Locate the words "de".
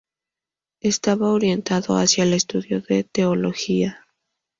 2.81-3.03